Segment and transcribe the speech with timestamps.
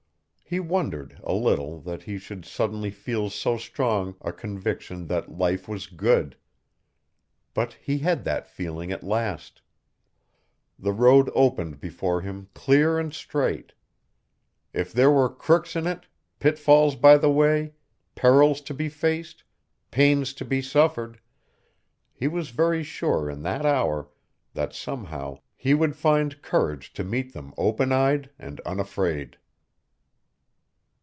[0.53, 5.65] He wondered a little that he should suddenly feel so strong a conviction that life
[5.65, 6.35] was good.
[7.53, 9.61] But he had that feeling at last.
[10.77, 13.71] The road opened before him clear and straight.
[14.73, 16.07] If there were crooks in it,
[16.37, 17.71] pitfalls by the way,
[18.15, 19.45] perils to be faced,
[19.89, 21.21] pains to be suffered,
[22.11, 24.09] he was very sure in that hour
[24.53, 29.37] that somehow he would find courage to meet them open eyed and unafraid.